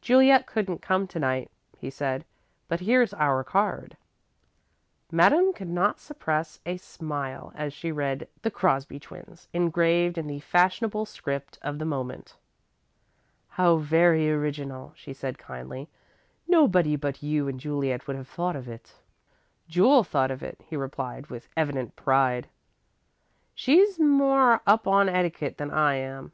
[0.00, 2.24] "Juliet couldn't come to night," he said,
[2.66, 3.94] "but here's our card."
[5.12, 10.40] Madame could not repress a smile as she read "The Crosby Twins" engraved in the
[10.40, 12.38] fashionable script of the moment.
[13.48, 15.90] "How very original," she said, kindly.
[16.48, 18.94] "Nobody but you and Juliet would have thought of it."
[19.68, 22.48] "Jule thought of it," he replied, with evident pride.
[23.54, 26.32] "She's more up on etiquette than I am."